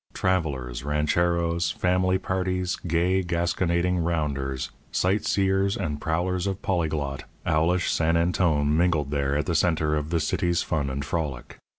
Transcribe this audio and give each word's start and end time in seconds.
Travellers, 0.15 0.83
rancheros, 0.83 1.69
family 1.69 2.17
parties, 2.17 2.75
gay 2.87 3.21
gasconading 3.21 3.99
rounders, 3.99 4.71
sightseers 4.91 5.77
and 5.77 6.01
prowlers 6.01 6.47
of 6.47 6.59
polyglot, 6.63 7.25
owlish 7.45 7.91
San 7.91 8.17
Antone 8.17 8.75
mingled 8.75 9.11
there 9.11 9.37
at 9.37 9.45
the 9.45 9.53
centre 9.53 9.95
of 9.95 10.09
the 10.09 10.19
city's 10.19 10.63
fun 10.63 10.89
and 10.89 11.05
frolic. 11.05 11.59